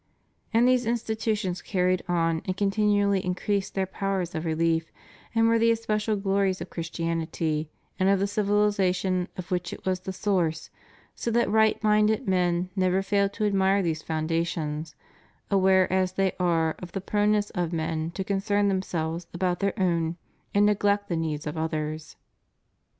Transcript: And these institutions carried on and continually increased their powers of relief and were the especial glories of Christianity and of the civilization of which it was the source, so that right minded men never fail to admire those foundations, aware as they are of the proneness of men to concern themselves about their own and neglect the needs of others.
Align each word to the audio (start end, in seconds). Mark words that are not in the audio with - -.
And 0.51 0.67
these 0.67 0.87
institutions 0.87 1.61
carried 1.61 2.01
on 2.09 2.41
and 2.45 2.57
continually 2.57 3.23
increased 3.23 3.75
their 3.75 3.85
powers 3.85 4.33
of 4.33 4.45
relief 4.45 4.91
and 5.35 5.47
were 5.47 5.59
the 5.59 5.69
especial 5.69 6.15
glories 6.15 6.59
of 6.59 6.71
Christianity 6.71 7.69
and 7.99 8.09
of 8.09 8.17
the 8.17 8.25
civilization 8.25 9.27
of 9.37 9.51
which 9.51 9.71
it 9.71 9.85
was 9.85 9.99
the 9.99 10.11
source, 10.11 10.71
so 11.13 11.29
that 11.29 11.51
right 11.51 11.83
minded 11.83 12.27
men 12.27 12.71
never 12.75 13.03
fail 13.03 13.29
to 13.29 13.45
admire 13.45 13.83
those 13.83 14.01
foundations, 14.01 14.95
aware 15.51 15.93
as 15.93 16.13
they 16.13 16.31
are 16.39 16.75
of 16.79 16.93
the 16.93 16.99
proneness 16.99 17.51
of 17.51 17.71
men 17.71 18.09
to 18.15 18.23
concern 18.23 18.69
themselves 18.69 19.27
about 19.35 19.59
their 19.59 19.79
own 19.79 20.17
and 20.51 20.65
neglect 20.65 21.09
the 21.09 21.15
needs 21.15 21.45
of 21.45 21.57
others. 21.57 22.15